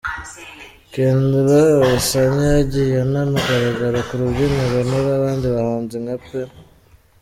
[0.93, 6.23] Kendra Oyesanya yagiye anagaragara ku rubyiniro rw’abandi bahanzi nka P.